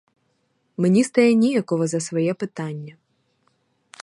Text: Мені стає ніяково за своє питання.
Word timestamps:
Мені 0.77 1.03
стає 1.03 1.33
ніяково 1.33 1.87
за 1.87 1.99
своє 1.99 2.33
питання. 2.33 2.95